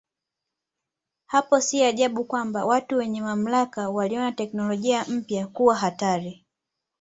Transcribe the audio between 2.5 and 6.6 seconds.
watu wenye mamlaka waliona teknolojia mpya kuwa hatari.